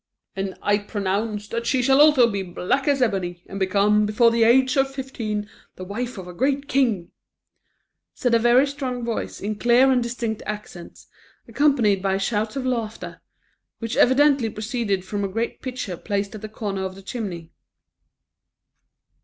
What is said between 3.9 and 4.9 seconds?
before the age